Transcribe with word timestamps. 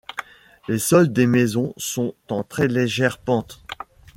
Les 0.67 0.79
sols 0.79 1.13
des 1.13 1.27
maisons 1.27 1.75
sont 1.77 2.15
en 2.29 2.41
très 2.43 2.67
légère 2.67 3.19
pente. 3.19 3.63